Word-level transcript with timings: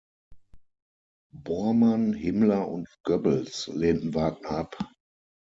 Bormann, 1.35 2.13
Himmler 2.13 2.67
und 2.69 2.87
Goebbels 3.03 3.67
lehnten 3.71 4.15
Wagner 4.15 4.49
ab. 4.49 4.75